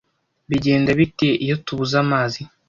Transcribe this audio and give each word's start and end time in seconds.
Bigenda 0.49 0.89
bite 0.99 1.29
iyo 1.45 1.55
tubuze 1.65 1.95
amazi? 2.03 2.41